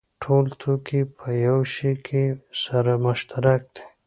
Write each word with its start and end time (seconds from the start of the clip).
ټول 0.23 0.45
توکي 0.61 1.01
په 1.17 1.27
یوه 1.45 1.65
شي 1.73 1.93
کې 2.05 2.23
سره 2.63 2.91
مشترک 3.05 3.61
دي 3.73 3.83